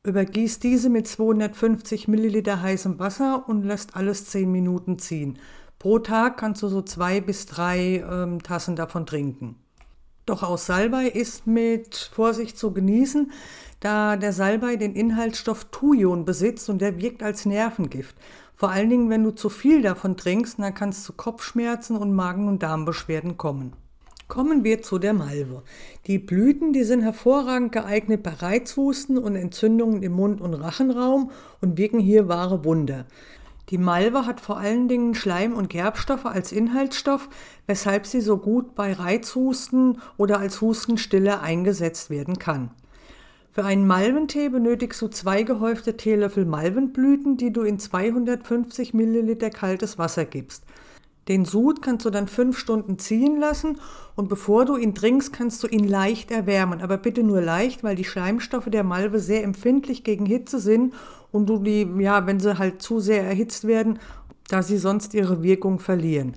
übergießt 0.04 0.62
diese 0.62 0.88
mit 0.88 1.06
250 1.06 2.08
Milliliter 2.08 2.62
heißem 2.62 2.98
Wasser 2.98 3.44
und 3.46 3.62
lässt 3.62 3.94
alles 3.94 4.24
zehn 4.24 4.50
Minuten 4.50 4.98
ziehen. 4.98 5.38
Pro 5.78 5.98
Tag 5.98 6.38
kannst 6.38 6.62
du 6.62 6.68
so 6.68 6.80
zwei 6.80 7.20
bis 7.20 7.44
drei 7.44 8.02
ähm, 8.10 8.42
Tassen 8.42 8.74
davon 8.74 9.04
trinken. 9.04 9.56
Doch 10.26 10.42
aus 10.42 10.66
Salbei 10.66 11.06
ist 11.06 11.46
mit 11.46 12.10
Vorsicht 12.12 12.58
zu 12.58 12.72
genießen, 12.72 13.32
da 13.80 14.16
der 14.16 14.32
Salbei 14.32 14.76
den 14.76 14.94
Inhaltsstoff 14.94 15.66
Thujon 15.70 16.24
besitzt 16.24 16.68
und 16.68 16.80
der 16.80 17.00
wirkt 17.00 17.22
als 17.22 17.46
Nervengift. 17.46 18.14
Vor 18.54 18.70
allen 18.70 18.90
Dingen, 18.90 19.08
wenn 19.08 19.24
du 19.24 19.30
zu 19.30 19.48
viel 19.48 19.80
davon 19.80 20.18
trinkst, 20.18 20.58
dann 20.58 20.74
kann 20.74 20.90
es 20.90 21.02
zu 21.02 21.14
Kopfschmerzen 21.14 21.96
und 21.96 22.14
Magen- 22.14 22.46
und 22.46 22.62
Darmbeschwerden 22.62 23.38
kommen. 23.38 23.72
Kommen 24.28 24.62
wir 24.62 24.82
zu 24.82 24.98
der 24.98 25.14
Malve. 25.14 25.62
Die 26.06 26.18
Blüten, 26.18 26.72
die 26.72 26.84
sind 26.84 27.00
hervorragend 27.02 27.72
geeignet 27.72 28.22
bei 28.22 28.30
Reizhusten 28.30 29.18
und 29.18 29.34
Entzündungen 29.34 30.02
im 30.04 30.12
Mund- 30.12 30.40
und 30.40 30.54
Rachenraum 30.54 31.32
und 31.60 31.78
wirken 31.78 31.98
hier 31.98 32.28
wahre 32.28 32.64
Wunder. 32.64 33.06
Die 33.70 33.78
Malve 33.78 34.26
hat 34.26 34.40
vor 34.40 34.58
allen 34.58 34.88
Dingen 34.88 35.14
Schleim- 35.14 35.54
und 35.54 35.70
Gerbstoffe 35.70 36.26
als 36.26 36.50
Inhaltsstoff, 36.50 37.28
weshalb 37.68 38.04
sie 38.04 38.20
so 38.20 38.36
gut 38.36 38.74
bei 38.74 38.92
Reizhusten 38.92 40.00
oder 40.16 40.40
als 40.40 40.60
Hustenstiller 40.60 41.40
eingesetzt 41.40 42.10
werden 42.10 42.38
kann. 42.40 42.70
Für 43.52 43.64
einen 43.64 43.86
Malventee 43.86 44.48
benötigst 44.48 45.00
du 45.02 45.08
zwei 45.08 45.44
gehäufte 45.44 45.96
Teelöffel 45.96 46.46
Malvenblüten, 46.46 47.36
die 47.36 47.52
du 47.52 47.62
in 47.62 47.78
250 47.78 48.92
Milliliter 48.92 49.50
kaltes 49.50 49.98
Wasser 49.98 50.24
gibst. 50.24 50.64
Den 51.28 51.44
Sud 51.44 51.80
kannst 51.80 52.04
du 52.06 52.10
dann 52.10 52.26
fünf 52.26 52.58
Stunden 52.58 52.98
ziehen 52.98 53.38
lassen 53.38 53.78
und 54.16 54.28
bevor 54.28 54.64
du 54.64 54.76
ihn 54.76 54.96
trinkst, 54.96 55.32
kannst 55.32 55.62
du 55.62 55.68
ihn 55.68 55.86
leicht 55.86 56.32
erwärmen. 56.32 56.80
Aber 56.80 56.96
bitte 56.96 57.22
nur 57.22 57.40
leicht, 57.40 57.84
weil 57.84 57.94
die 57.94 58.04
Schleimstoffe 58.04 58.68
der 58.68 58.82
Malve 58.82 59.20
sehr 59.20 59.44
empfindlich 59.44 60.02
gegen 60.02 60.26
Hitze 60.26 60.58
sind 60.58 60.92
und 61.32 61.46
du 61.46 61.58
die, 61.58 61.88
ja, 61.98 62.26
wenn 62.26 62.40
sie 62.40 62.58
halt 62.58 62.82
zu 62.82 63.00
sehr 63.00 63.24
erhitzt 63.24 63.66
werden, 63.66 63.98
da 64.48 64.62
sie 64.62 64.78
sonst 64.78 65.14
ihre 65.14 65.42
Wirkung 65.42 65.78
verlieren. 65.78 66.34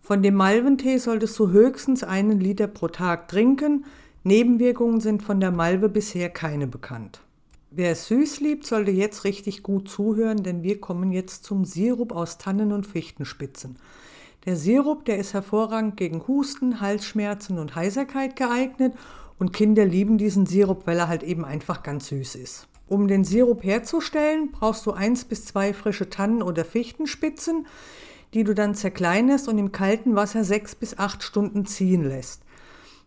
Von 0.00 0.22
dem 0.22 0.34
Malventee 0.34 0.98
solltest 0.98 1.38
du 1.38 1.48
höchstens 1.48 2.04
einen 2.04 2.38
Liter 2.38 2.66
pro 2.66 2.88
Tag 2.88 3.28
trinken. 3.28 3.86
Nebenwirkungen 4.22 5.00
sind 5.00 5.22
von 5.22 5.40
der 5.40 5.50
Malve 5.50 5.88
bisher 5.88 6.28
keine 6.28 6.66
bekannt. 6.66 7.20
Wer 7.70 7.92
es 7.92 8.06
süß 8.06 8.40
liebt, 8.40 8.66
sollte 8.66 8.90
jetzt 8.90 9.24
richtig 9.24 9.62
gut 9.62 9.88
zuhören, 9.88 10.42
denn 10.42 10.62
wir 10.62 10.80
kommen 10.80 11.10
jetzt 11.10 11.44
zum 11.44 11.64
Sirup 11.64 12.12
aus 12.12 12.38
Tannen- 12.38 12.72
und 12.72 12.86
Fichtenspitzen. 12.86 13.76
Der 14.44 14.56
Sirup, 14.56 15.06
der 15.06 15.18
ist 15.18 15.32
hervorragend 15.32 15.96
gegen 15.96 16.28
Husten, 16.28 16.80
Halsschmerzen 16.80 17.58
und 17.58 17.74
Heiserkeit 17.74 18.36
geeignet 18.36 18.94
und 19.38 19.52
Kinder 19.52 19.86
lieben 19.86 20.18
diesen 20.18 20.44
Sirup, 20.46 20.86
weil 20.86 20.98
er 20.98 21.08
halt 21.08 21.22
eben 21.22 21.44
einfach 21.44 21.82
ganz 21.82 22.08
süß 22.08 22.34
ist. 22.36 22.68
Um 22.86 23.08
den 23.08 23.24
Sirup 23.24 23.64
herzustellen, 23.64 24.50
brauchst 24.52 24.84
du 24.84 24.92
eins 24.92 25.24
bis 25.24 25.46
zwei 25.46 25.72
frische 25.72 26.10
Tannen- 26.10 26.42
oder 26.42 26.64
Fichtenspitzen, 26.64 27.66
die 28.34 28.44
du 28.44 28.54
dann 28.54 28.74
zerkleinerst 28.74 29.48
und 29.48 29.58
im 29.58 29.72
kalten 29.72 30.16
Wasser 30.16 30.44
sechs 30.44 30.74
bis 30.74 30.98
acht 30.98 31.22
Stunden 31.22 31.64
ziehen 31.66 32.02
lässt. 32.02 32.42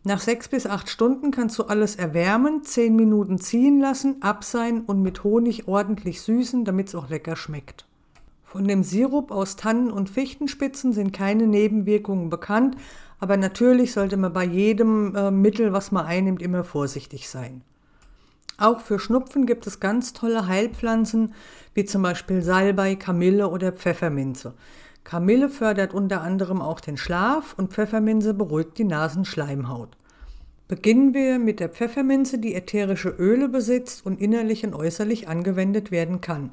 Nach 0.04 0.22
sechs 0.22 0.48
bis 0.48 0.66
acht 0.66 0.90
Stunden 0.90 1.32
kannst 1.32 1.60
du 1.60 1.64
alles 1.64 1.96
erwärmen, 1.96 2.64
zehn 2.64 2.96
Minuten 2.96 3.40
ziehen 3.40 3.80
lassen, 3.80 4.22
abseihen 4.22 4.82
und 4.82 5.02
mit 5.02 5.24
Honig 5.24 5.68
ordentlich 5.68 6.22
süßen, 6.22 6.66
damit 6.66 6.88
es 6.88 6.96
auch 6.96 7.10
lecker 7.10 7.36
schmeckt. 7.36 7.86
Von 8.44 8.68
dem 8.68 8.84
Sirup 8.84 9.32
aus 9.32 9.58
Tannen- 9.58 9.92
und 9.92 10.10
Fichtenspitzen 10.10 10.94
sind 10.94 11.12
keine 11.12 11.46
Nebenwirkungen 11.46 12.30
bekannt, 12.30 12.78
aber 13.20 13.36
natürlich 13.36 13.92
sollte 13.92 14.16
man 14.16 14.32
bei 14.32 14.46
jedem 14.46 15.14
äh, 15.14 15.30
Mittel, 15.30 15.74
was 15.74 15.92
man 15.92 16.06
einnimmt, 16.06 16.42
immer 16.42 16.64
vorsichtig 16.64 17.28
sein. 17.28 17.62
Auch 18.58 18.82
für 18.82 18.98
Schnupfen 18.98 19.46
gibt 19.46 19.68
es 19.68 19.80
ganz 19.80 20.14
tolle 20.14 20.48
Heilpflanzen, 20.48 21.36
wie 21.76 21.86
zum 21.86 22.02
Beispiel 22.02 22.42
Salbei, 22.42 22.96
Kamille 22.96 23.50
oder 23.50 23.72
Pfefferminze. 23.72 24.56
Kamille 25.04 25.48
fördert 25.48 25.94
unter 25.94 26.22
anderem 26.22 26.62
auch 26.62 26.80
den 26.80 26.98
Schlaf 26.98 27.54
und 27.56 27.72
Pfefferminze 27.72 28.34
beruhigt 28.34 28.80
die 28.80 28.84
Nasenschleimhaut. 28.84 29.96
Beginnen 30.68 31.14
wir 31.14 31.40
mit 31.40 31.60
der 31.60 31.70
Pfefferminze, 31.70 32.40
die 32.40 32.56
ätherische 32.56 33.10
Öle 33.10 33.48
besitzt 33.48 34.06
und 34.06 34.20
innerlich 34.20 34.66
und 34.66 34.74
äußerlich 34.74 35.30
angewendet 35.30 35.92
werden 35.92 36.20
kann. 36.20 36.50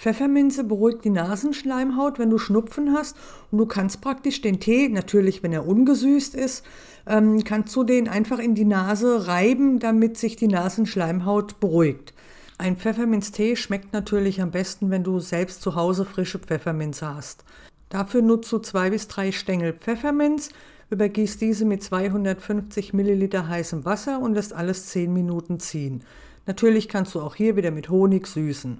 Pfefferminze 0.00 0.64
beruhigt 0.64 1.04
die 1.04 1.10
Nasenschleimhaut, 1.10 2.18
wenn 2.18 2.30
du 2.30 2.38
Schnupfen 2.38 2.94
hast. 2.94 3.18
Und 3.50 3.58
du 3.58 3.66
kannst 3.66 4.00
praktisch 4.00 4.40
den 4.40 4.58
Tee, 4.58 4.88
natürlich 4.88 5.42
wenn 5.42 5.52
er 5.52 5.66
ungesüßt 5.66 6.34
ist, 6.34 6.64
ähm, 7.06 7.44
kannst 7.44 7.76
du 7.76 7.84
den 7.84 8.08
einfach 8.08 8.38
in 8.38 8.54
die 8.54 8.64
Nase 8.64 9.26
reiben, 9.26 9.78
damit 9.78 10.16
sich 10.16 10.36
die 10.36 10.48
Nasenschleimhaut 10.48 11.60
beruhigt. 11.60 12.14
Ein 12.56 12.78
Pfefferminztee 12.78 13.56
schmeckt 13.56 13.92
natürlich 13.92 14.40
am 14.40 14.52
besten, 14.52 14.88
wenn 14.90 15.04
du 15.04 15.20
selbst 15.20 15.60
zu 15.60 15.74
Hause 15.74 16.06
frische 16.06 16.38
Pfefferminze 16.38 17.14
hast. 17.14 17.44
Dafür 17.90 18.22
nutzt 18.22 18.50
du 18.52 18.58
zwei 18.58 18.88
bis 18.88 19.06
drei 19.06 19.32
Stängel 19.32 19.74
Pfefferminz, 19.74 20.48
übergießt 20.88 21.42
diese 21.42 21.66
mit 21.66 21.82
250 21.82 22.94
Milliliter 22.94 23.48
heißem 23.48 23.84
Wasser 23.84 24.22
und 24.22 24.32
lässt 24.32 24.54
alles 24.54 24.86
10 24.86 25.12
Minuten 25.12 25.60
ziehen. 25.60 26.04
Natürlich 26.46 26.88
kannst 26.88 27.14
du 27.14 27.20
auch 27.20 27.34
hier 27.34 27.56
wieder 27.56 27.70
mit 27.70 27.90
Honig 27.90 28.26
süßen. 28.26 28.78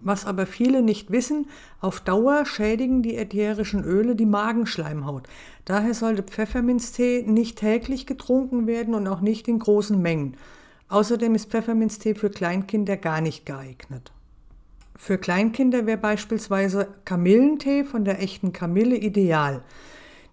Was 0.00 0.26
aber 0.26 0.46
viele 0.46 0.82
nicht 0.82 1.10
wissen, 1.10 1.46
auf 1.80 2.00
Dauer 2.00 2.44
schädigen 2.44 3.02
die 3.02 3.16
ätherischen 3.16 3.82
Öle 3.82 4.14
die 4.14 4.26
Magenschleimhaut. 4.26 5.26
Daher 5.64 5.94
sollte 5.94 6.22
Pfefferminztee 6.22 7.24
nicht 7.26 7.58
täglich 7.58 8.06
getrunken 8.06 8.66
werden 8.66 8.94
und 8.94 9.06
auch 9.08 9.20
nicht 9.20 9.48
in 9.48 9.58
großen 9.58 10.00
Mengen. 10.00 10.36
Außerdem 10.88 11.34
ist 11.34 11.50
Pfefferminztee 11.50 12.14
für 12.14 12.30
Kleinkinder 12.30 12.96
gar 12.96 13.20
nicht 13.20 13.46
geeignet. 13.46 14.12
Für 14.94 15.18
Kleinkinder 15.18 15.86
wäre 15.86 15.98
beispielsweise 15.98 16.88
Kamillentee 17.04 17.84
von 17.84 18.04
der 18.04 18.22
echten 18.22 18.52
Kamille 18.52 18.96
ideal. 18.96 19.62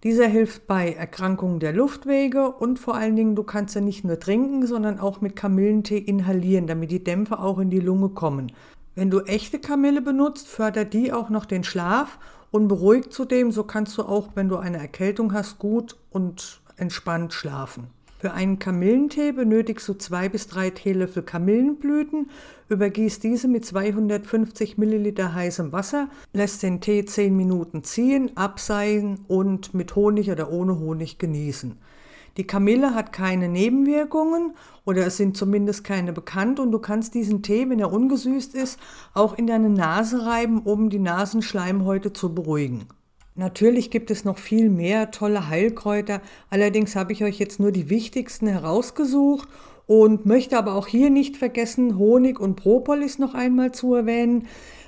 Dieser 0.03 0.27
hilft 0.27 0.67
bei 0.67 0.91
Erkrankungen 0.91 1.59
der 1.59 1.73
Luftwege 1.73 2.51
und 2.51 2.77
vor 2.77 2.95
allen 2.95 3.15
Dingen, 3.15 3.35
du 3.35 3.43
kannst 3.43 3.75
ja 3.75 3.81
nicht 3.81 4.03
nur 4.03 4.19
trinken, 4.19 4.67
sondern 4.67 4.99
auch 4.99 5.21
mit 5.21 5.35
Kamillentee 5.35 5.97
inhalieren, 5.97 6.67
damit 6.67 6.91
die 6.91 7.03
Dämpfe 7.03 7.39
auch 7.39 7.57
in 7.59 7.69
die 7.69 7.79
Lunge 7.79 8.09
kommen. 8.09 8.51
Wenn 8.95 9.09
du 9.09 9.21
echte 9.21 9.57
Kamille 9.57 10.01
benutzt, 10.01 10.47
fördert 10.47 10.93
die 10.93 11.11
auch 11.11 11.29
noch 11.29 11.45
den 11.45 11.63
Schlaf 11.63 12.19
und 12.51 12.67
beruhigt 12.67 13.11
zudem, 13.11 13.51
so 13.51 13.63
kannst 13.63 13.97
du 13.97 14.03
auch, 14.03 14.29
wenn 14.35 14.49
du 14.49 14.57
eine 14.57 14.77
Erkältung 14.77 15.33
hast, 15.33 15.57
gut 15.57 15.97
und 16.11 16.61
entspannt 16.77 17.33
schlafen. 17.33 17.87
Für 18.19 18.33
einen 18.33 18.59
Kamillentee 18.59 19.31
benötigst 19.31 19.87
du 19.89 19.95
zwei 19.95 20.29
bis 20.29 20.47
drei 20.47 20.69
Teelöffel 20.69 21.23
Kamillenblüten, 21.23 22.29
übergießt 22.69 23.23
diese 23.23 23.47
mit 23.47 23.65
250 23.65 24.77
Milliliter 24.77 25.33
heißem 25.33 25.71
Wasser, 25.71 26.07
lässt 26.31 26.61
den 26.61 26.79
Tee 26.79 27.03
10 27.03 27.35
Minuten 27.35 27.83
ziehen, 27.83 28.31
abseihen 28.37 29.21
und 29.27 29.73
mit 29.73 29.95
Honig 29.95 30.31
oder 30.31 30.51
ohne 30.51 30.77
Honig 30.79 31.17
genießen. 31.17 31.77
Die 32.37 32.47
Kamille 32.47 32.95
hat 32.95 33.13
keine 33.13 33.47
Nebenwirkungen 33.47 34.55
oder 34.85 35.05
es 35.05 35.17
sind 35.17 35.37
zumindest 35.37 35.83
keine 35.83 36.13
bekannt 36.13 36.59
und 36.59 36.71
du 36.71 36.79
kannst 36.79 37.13
diesen 37.13 37.43
Tee, 37.43 37.69
wenn 37.69 37.79
er 37.79 37.93
ungesüßt 37.93 38.55
ist, 38.55 38.79
auch 39.13 39.37
in 39.37 39.45
deine 39.45 39.69
Nase 39.69 40.25
reiben, 40.25 40.61
um 40.61 40.89
die 40.89 40.99
Nasenschleimhäute 40.99 42.11
zu 42.11 42.33
beruhigen. 42.33 42.87
Natürlich 43.35 43.91
gibt 43.91 44.11
es 44.11 44.25
noch 44.25 44.37
viel 44.37 44.69
mehr 44.69 45.11
tolle 45.11 45.49
Heilkräuter, 45.49 46.21
allerdings 46.49 46.95
habe 46.95 47.13
ich 47.13 47.23
euch 47.23 47.39
jetzt 47.39 47.59
nur 47.59 47.71
die 47.71 47.89
wichtigsten 47.89 48.47
herausgesucht 48.47 49.47
und 49.85 50.25
möchte 50.25 50.57
aber 50.57 50.75
auch 50.75 50.87
hier 50.87 51.09
nicht 51.09 51.37
vergessen, 51.37 51.97
Honig 51.97 52.39
und 52.39 52.55
Propolis 52.55 53.19
noch 53.19 53.33
einmal 53.33 53.71
zu 53.71 53.93
erwähnen. 53.93 54.47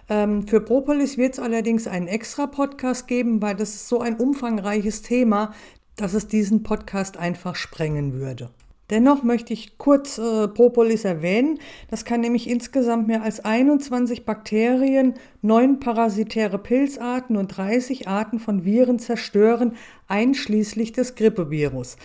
Ähm, 0.09 0.47
für 0.47 0.61
Propolis 0.61 1.17
wird 1.17 1.33
es 1.33 1.39
allerdings 1.39 1.87
einen 1.87 2.07
extra 2.07 2.47
Podcast 2.47 3.07
geben, 3.07 3.41
weil 3.41 3.55
das 3.55 3.75
ist 3.75 3.87
so 3.87 3.99
ein 3.99 4.15
umfangreiches 4.15 5.01
Thema, 5.01 5.53
dass 5.95 6.13
es 6.13 6.27
diesen 6.27 6.63
Podcast 6.63 7.17
einfach 7.17 7.55
sprengen 7.55 8.13
würde. 8.13 8.49
Dennoch 8.91 9.23
möchte 9.23 9.51
ich 9.51 9.79
kurz 9.79 10.19
äh, 10.19 10.47
Propolis 10.47 11.05
erwähnen. 11.05 11.57
Das 11.89 12.05
kann 12.05 12.21
nämlich 12.21 12.47
insgesamt 12.47 13.07
mehr 13.07 13.23
als 13.23 13.43
21 13.43 14.25
Bakterien, 14.25 15.15
neun 15.41 15.79
parasitäre 15.79 16.59
Pilzarten 16.59 17.35
und 17.35 17.47
30 17.47 18.07
Arten 18.07 18.39
von 18.39 18.63
Viren 18.63 18.99
zerstören, 18.99 19.75
einschließlich 20.07 20.91
des 20.91 21.15
Grippevirus. 21.15 21.97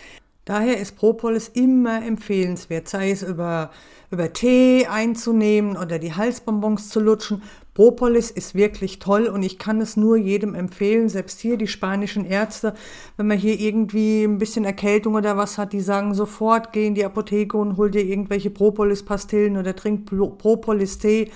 Daher 0.47 0.79
ist 0.79 0.97
Propolis 0.97 1.49
immer 1.49 2.03
empfehlenswert, 2.03 2.89
sei 2.89 3.11
es 3.11 3.23
über, 3.23 3.71
über 4.11 4.33
Tee 4.33 4.87
einzunehmen 4.87 5.77
oder 5.77 5.99
die 5.99 6.15
Halsbonbons 6.15 6.89
zu 6.89 6.99
lutschen. 6.99 7.43
Propolis 7.81 8.31
ist 8.31 8.55
wirklich 8.55 8.99
toll 8.99 9.27
und 9.27 9.43
ich 9.43 9.59
kann 9.59 9.81
es 9.81 9.97
nur 9.97 10.19
jedem 10.19 10.55
empfehlen, 10.55 11.09
selbst 11.09 11.41
hier 11.41 11.57
die 11.57 11.67
spanischen 11.67 12.27
Ärzte, 12.27 12.75
wenn 13.17 13.27
man 13.27 13.39
hier 13.39 13.59
irgendwie 13.59 14.25
ein 14.25 14.37
bisschen 14.37 14.67
Erkältung 14.67 15.15
oder 15.15 15.39
was 15.39 15.57
hat, 15.57 15.73
die 15.73 15.81
sagen 15.81 16.13
sofort, 16.13 16.75
geh 16.75 16.87
in 16.87 16.95
die 16.95 17.07
Apotheke 17.07 17.57
und 17.57 17.79
hol 17.79 17.91
dir 17.91 18.05
irgendwelche 18.05 18.51
Propolis-Pastillen 18.51 19.57
oder 19.57 19.75
trink 19.75 20.05
Propolis-Tee, 20.05 21.31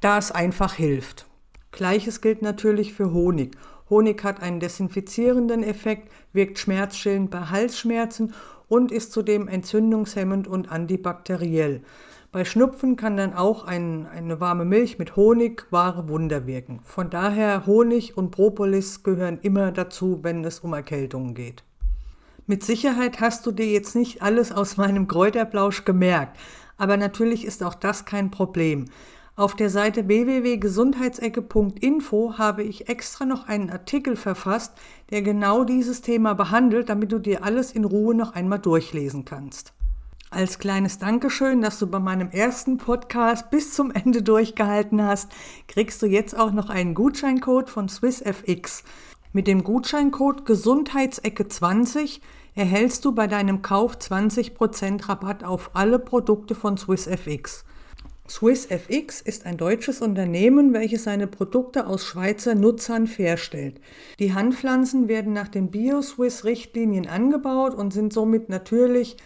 da 0.00 0.18
es 0.18 0.32
einfach 0.32 0.74
hilft. 0.74 1.24
Gleiches 1.70 2.20
gilt 2.20 2.42
natürlich 2.42 2.92
für 2.92 3.12
Honig. 3.12 3.56
Honig 3.88 4.24
hat 4.24 4.42
einen 4.42 4.58
desinfizierenden 4.58 5.62
Effekt, 5.62 6.10
wirkt 6.32 6.58
schmerzstillend 6.58 7.30
bei 7.30 7.42
Halsschmerzen 7.42 8.34
und 8.66 8.90
ist 8.90 9.12
zudem 9.12 9.46
entzündungshemmend 9.46 10.48
und 10.48 10.68
antibakteriell. 10.68 11.82
Bei 12.36 12.44
Schnupfen 12.44 12.96
kann 12.96 13.16
dann 13.16 13.32
auch 13.32 13.64
ein, 13.64 14.06
eine 14.06 14.40
warme 14.40 14.66
Milch 14.66 14.98
mit 14.98 15.16
Honig 15.16 15.64
wahre 15.70 16.10
Wunder 16.10 16.46
wirken. 16.46 16.80
Von 16.84 17.08
daher 17.08 17.64
Honig 17.64 18.18
und 18.18 18.30
Propolis 18.30 19.02
gehören 19.02 19.38
immer 19.40 19.72
dazu, 19.72 20.18
wenn 20.20 20.44
es 20.44 20.60
um 20.60 20.74
Erkältungen 20.74 21.32
geht. 21.32 21.64
Mit 22.46 22.62
Sicherheit 22.62 23.22
hast 23.22 23.46
du 23.46 23.52
dir 23.52 23.64
jetzt 23.64 23.96
nicht 23.96 24.20
alles 24.20 24.52
aus 24.52 24.76
meinem 24.76 25.08
Kräuterblausch 25.08 25.86
gemerkt, 25.86 26.36
aber 26.76 26.98
natürlich 26.98 27.46
ist 27.46 27.62
auch 27.62 27.74
das 27.74 28.04
kein 28.04 28.30
Problem. 28.30 28.84
Auf 29.34 29.54
der 29.54 29.70
Seite 29.70 30.06
www.gesundheitsecke.info 30.06 32.34
habe 32.36 32.64
ich 32.64 32.90
extra 32.90 33.24
noch 33.24 33.48
einen 33.48 33.70
Artikel 33.70 34.14
verfasst, 34.14 34.74
der 35.08 35.22
genau 35.22 35.64
dieses 35.64 36.02
Thema 36.02 36.34
behandelt, 36.34 36.90
damit 36.90 37.12
du 37.12 37.18
dir 37.18 37.42
alles 37.42 37.72
in 37.72 37.86
Ruhe 37.86 38.14
noch 38.14 38.34
einmal 38.34 38.58
durchlesen 38.58 39.24
kannst. 39.24 39.72
Als 40.36 40.58
kleines 40.58 40.98
Dankeschön, 40.98 41.62
dass 41.62 41.78
du 41.78 41.86
bei 41.86 41.98
meinem 41.98 42.28
ersten 42.28 42.76
Podcast 42.76 43.48
bis 43.48 43.72
zum 43.72 43.90
Ende 43.90 44.20
durchgehalten 44.20 45.02
hast, 45.02 45.30
kriegst 45.66 46.02
du 46.02 46.06
jetzt 46.06 46.38
auch 46.38 46.52
noch 46.52 46.68
einen 46.68 46.92
Gutscheincode 46.92 47.70
von 47.70 47.88
SwissFX. 47.88 48.84
Mit 49.32 49.46
dem 49.46 49.64
Gutscheincode 49.64 50.42
Gesundheitsecke20 50.42 52.20
erhältst 52.54 53.06
du 53.06 53.12
bei 53.12 53.28
deinem 53.28 53.62
Kauf 53.62 53.96
20% 53.96 55.08
Rabatt 55.08 55.42
auf 55.42 55.70
alle 55.72 55.98
Produkte 55.98 56.54
von 56.54 56.76
SwissFX. 56.76 57.64
SwissFX 58.28 59.22
ist 59.22 59.46
ein 59.46 59.56
deutsches 59.56 60.02
Unternehmen, 60.02 60.74
welches 60.74 61.04
seine 61.04 61.28
Produkte 61.28 61.86
aus 61.86 62.04
Schweizer 62.04 62.54
Nutzhanf 62.54 63.18
herstellt. 63.18 63.80
Die 64.18 64.34
Handpflanzen 64.34 65.08
werden 65.08 65.32
nach 65.32 65.48
den 65.48 65.70
Bio-Swiss-Richtlinien 65.70 67.06
angebaut 67.06 67.74
und 67.74 67.94
sind 67.94 68.12
somit 68.12 68.50
natürlich 68.50 69.16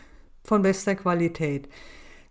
von 0.50 0.62
bester 0.62 0.96
Qualität. 0.96 1.68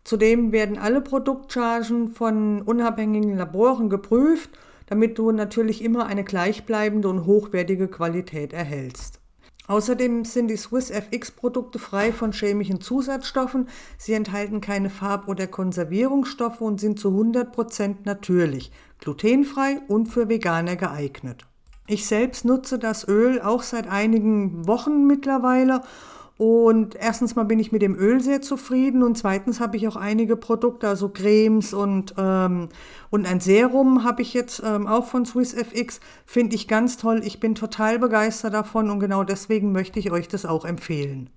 Zudem 0.03 0.51
werden 0.51 0.77
alle 0.77 0.99
Produktchargen 0.99 2.09
von 2.09 2.61
unabhängigen 2.61 3.37
Laboren 3.37 3.89
geprüft, 3.89 4.49
damit 4.87 5.17
du 5.17 5.31
natürlich 5.31 5.81
immer 5.81 6.05
eine 6.05 6.25
gleichbleibende 6.25 7.07
und 7.07 7.25
hochwertige 7.25 7.87
Qualität 7.87 8.51
erhältst. 8.51 9.21
Außerdem 9.67 10.25
sind 10.25 10.49
die 10.49 10.57
Swiss 10.57 10.89
FX 10.89 11.31
Produkte 11.31 11.79
frei 11.79 12.11
von 12.11 12.33
chemischen 12.33 12.81
Zusatzstoffen. 12.81 13.69
Sie 13.97 14.11
enthalten 14.11 14.59
keine 14.59 14.89
Farb- 14.89 15.29
oder 15.29 15.47
Konservierungsstoffe 15.47 16.59
und 16.59 16.81
sind 16.81 16.99
zu 16.99 17.11
100% 17.11 17.99
natürlich, 18.03 18.73
glutenfrei 18.99 19.79
und 19.87 20.07
für 20.07 20.27
Veganer 20.27 20.75
geeignet. 20.75 21.45
Ich 21.87 22.05
selbst 22.05 22.43
nutze 22.43 22.79
das 22.79 23.07
Öl 23.07 23.39
auch 23.39 23.63
seit 23.63 23.87
einigen 23.87 24.67
Wochen 24.67 25.07
mittlerweile 25.07 25.83
und 26.39 26.95
erstens 26.95 27.35
mal 27.35 27.43
bin 27.43 27.59
ich 27.59 27.73
mit 27.73 27.81
dem 27.81 27.97
Öl 27.97 28.21
sehr 28.21 28.41
zufrieden 28.41 29.03
und 29.03 29.17
zweitens 29.17 29.59
habe 29.59 29.75
ich 29.75 29.89
auch 29.89 29.97
einige 29.97 30.37
Produkte, 30.37 30.87
also 30.87 31.09
Cremes 31.09 31.73
und, 31.73 32.13
ähm, 32.17 32.69
und 33.09 33.27
ein 33.27 33.41
Serum 33.41 34.05
habe 34.05 34.21
ich 34.21 34.33
jetzt 34.33 34.63
ähm, 34.65 34.87
auch 34.87 35.05
von 35.05 35.25
SwissFX. 35.25 35.99
Finde 36.25 36.55
ich 36.55 36.69
ganz 36.69 36.95
toll. 36.95 37.23
Ich 37.25 37.41
bin 37.41 37.55
total 37.55 37.99
begeistert 37.99 38.53
davon 38.53 38.89
und 38.89 39.01
genau 39.01 39.25
deswegen 39.25 39.73
möchte 39.73 39.99
ich 39.99 40.11
euch 40.11 40.29
das 40.29 40.45
auch 40.45 40.63
empfehlen. 40.63 41.29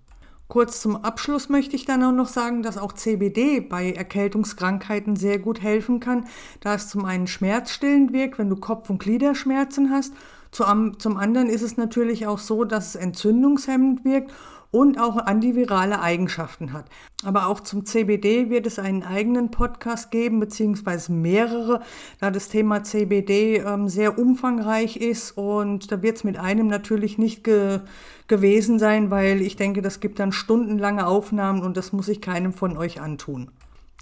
Kurz 0.46 0.80
zum 0.80 0.94
Abschluss 0.94 1.48
möchte 1.48 1.74
ich 1.74 1.84
dann 1.84 2.04
auch 2.04 2.12
noch 2.12 2.28
sagen, 2.28 2.62
dass 2.62 2.78
auch 2.78 2.92
CBD 2.92 3.58
bei 3.58 3.90
Erkältungskrankheiten 3.90 5.16
sehr 5.16 5.40
gut 5.40 5.60
helfen 5.62 5.98
kann, 5.98 6.26
da 6.60 6.76
es 6.76 6.88
zum 6.88 7.06
einen 7.06 7.26
schmerzstillend 7.26 8.12
wirkt, 8.12 8.38
wenn 8.38 8.50
du 8.50 8.54
Kopf- 8.54 8.88
und 8.88 9.02
Gliederschmerzen 9.02 9.90
hast. 9.90 10.12
Zum 10.52 11.16
anderen 11.16 11.48
ist 11.48 11.62
es 11.62 11.76
natürlich 11.76 12.28
auch 12.28 12.38
so, 12.38 12.62
dass 12.62 12.90
es 12.90 12.94
entzündungshemmend 12.94 14.04
wirkt 14.04 14.30
und 14.72 14.98
auch 14.98 15.18
antivirale 15.18 16.00
Eigenschaften 16.00 16.72
hat. 16.72 16.86
Aber 17.22 17.46
auch 17.46 17.60
zum 17.60 17.84
CBD 17.84 18.50
wird 18.50 18.66
es 18.66 18.80
einen 18.80 19.04
eigenen 19.04 19.50
Podcast 19.50 20.10
geben, 20.10 20.40
beziehungsweise 20.40 21.12
mehrere, 21.12 21.82
da 22.18 22.30
das 22.30 22.48
Thema 22.48 22.82
CBD 22.82 23.58
ähm, 23.58 23.88
sehr 23.88 24.18
umfangreich 24.18 24.96
ist 24.96 25.32
und 25.32 25.92
da 25.92 26.02
wird 26.02 26.16
es 26.16 26.24
mit 26.24 26.38
einem 26.38 26.66
natürlich 26.66 27.18
nicht 27.18 27.44
ge 27.44 27.80
gewesen 28.28 28.78
sein, 28.78 29.10
weil 29.10 29.42
ich 29.42 29.56
denke, 29.56 29.82
das 29.82 30.00
gibt 30.00 30.18
dann 30.18 30.32
stundenlange 30.32 31.06
Aufnahmen 31.06 31.60
und 31.60 31.76
das 31.76 31.92
muss 31.92 32.08
ich 32.08 32.22
keinem 32.22 32.54
von 32.54 32.78
euch 32.78 32.98
antun. 32.98 33.50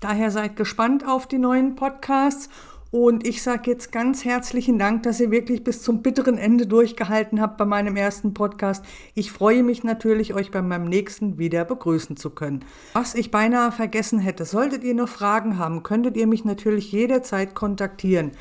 Daher 0.00 0.30
seid 0.30 0.54
gespannt 0.54 1.04
auf 1.04 1.26
die 1.26 1.38
neuen 1.38 1.74
Podcasts 1.74 2.48
und 2.90 3.24
ich 3.26 3.42
sage 3.42 3.70
jetzt 3.70 3.92
ganz 3.92 4.24
herzlichen 4.24 4.78
Dank, 4.78 5.04
dass 5.04 5.20
ihr 5.20 5.30
wirklich 5.30 5.62
bis 5.62 5.80
zum 5.82 6.02
bitteren 6.02 6.38
Ende 6.38 6.66
durchgehalten 6.66 7.40
habt 7.40 7.56
bei 7.56 7.64
meinem 7.64 7.94
ersten 7.94 8.34
Podcast. 8.34 8.84
Ich 9.14 9.30
freue 9.30 9.62
mich 9.62 9.84
natürlich, 9.84 10.34
euch 10.34 10.50
bei 10.50 10.60
meinem 10.60 10.86
nächsten 10.86 11.38
wieder 11.38 11.64
begrüßen 11.64 12.16
zu 12.16 12.30
können. 12.30 12.64
Was 12.94 13.14
ich 13.14 13.30
beinahe 13.30 13.70
vergessen 13.70 14.18
hätte, 14.18 14.44
solltet 14.44 14.82
ihr 14.82 14.94
noch 14.94 15.08
Fragen 15.08 15.56
haben, 15.56 15.84
könntet 15.84 16.16
ihr 16.16 16.26
mich 16.26 16.44
natürlich 16.44 16.90
jederzeit 16.90 17.54
kontaktieren. 17.54 18.32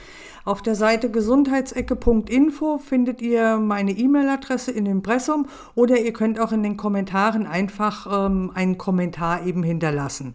Auf 0.46 0.64
der 0.64 0.74
Seite 0.74 1.12
gesundheitsecke.info 1.12 2.80
findet 2.80 3.22
ihr 3.22 3.58
meine 3.58 3.92
E-Mail-Adresse 3.92 4.72
in 4.72 4.88
Impressum 4.88 5.46
oder 5.76 6.00
ihr 6.00 6.14
könnt 6.14 6.40
auch 6.40 6.52
in 6.52 6.64
den 6.64 6.76
Kommentaren 6.76 7.46
einfach 7.46 8.26
ähm, 8.26 8.52
einen 8.56 8.80
Kommentar 8.80 9.46
eben 9.46 9.62
hinterlassen. 9.62 10.34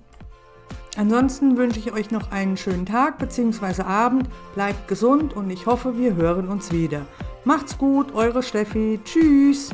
Ansonsten 0.96 1.56
wünsche 1.56 1.78
ich 1.78 1.92
euch 1.92 2.10
noch 2.10 2.30
einen 2.30 2.56
schönen 2.56 2.86
Tag 2.86 3.18
bzw. 3.18 3.82
Abend. 3.82 4.28
Bleibt 4.54 4.86
gesund 4.86 5.34
und 5.34 5.50
ich 5.50 5.66
hoffe, 5.66 5.98
wir 5.98 6.14
hören 6.14 6.48
uns 6.48 6.70
wieder. 6.72 7.02
Macht's 7.44 7.76
gut, 7.76 8.14
eure 8.14 8.42
Steffi. 8.42 9.00
Tschüss. 9.04 9.70